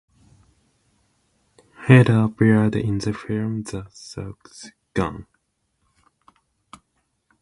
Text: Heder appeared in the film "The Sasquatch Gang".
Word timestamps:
Heder 1.85 2.23
appeared 2.25 2.75
in 2.75 2.97
the 2.97 3.13
film 3.13 3.61
"The 3.61 3.83
Sasquatch 3.91 4.71
Gang". 4.95 5.27